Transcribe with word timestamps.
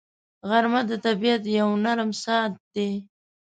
غرمه 0.49 0.81
د 0.89 0.91
طبیعت 1.05 1.43
یو 1.59 1.69
نرم 1.83 2.09
ساعت 2.23 2.53
دی 2.73 2.91